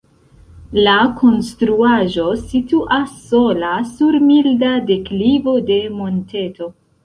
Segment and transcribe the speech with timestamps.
[0.87, 6.75] La konstruaĵo situas sola sur milda deklivo de monteto.